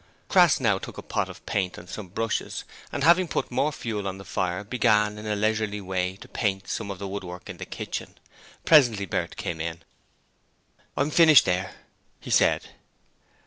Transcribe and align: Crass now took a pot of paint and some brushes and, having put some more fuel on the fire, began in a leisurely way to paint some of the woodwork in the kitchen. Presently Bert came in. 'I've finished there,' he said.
Crass 0.29 0.59
now 0.59 0.79
took 0.79 0.97
a 0.97 1.03
pot 1.03 1.29
of 1.29 1.45
paint 1.45 1.77
and 1.77 1.87
some 1.87 2.07
brushes 2.07 2.63
and, 2.91 3.03
having 3.03 3.27
put 3.27 3.49
some 3.49 3.55
more 3.57 3.71
fuel 3.71 4.07
on 4.07 4.17
the 4.17 4.25
fire, 4.25 4.63
began 4.63 5.19
in 5.19 5.27
a 5.27 5.35
leisurely 5.35 5.79
way 5.79 6.15
to 6.15 6.27
paint 6.27 6.67
some 6.67 6.89
of 6.89 6.97
the 6.97 7.07
woodwork 7.07 7.47
in 7.51 7.57
the 7.57 7.67
kitchen. 7.67 8.17
Presently 8.65 9.05
Bert 9.05 9.35
came 9.35 9.61
in. 9.61 9.83
'I've 10.97 11.13
finished 11.13 11.45
there,' 11.45 11.75
he 12.19 12.31
said. 12.31 12.69